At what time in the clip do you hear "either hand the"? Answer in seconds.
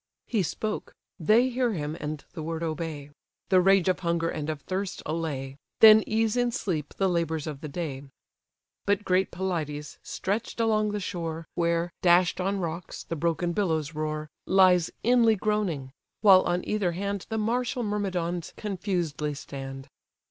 16.67-17.37